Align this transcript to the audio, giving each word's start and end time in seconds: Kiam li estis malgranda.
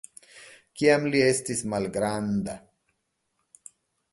Kiam 0.81 1.03
li 1.15 1.21
estis 1.25 1.61
malgranda. 1.75 2.57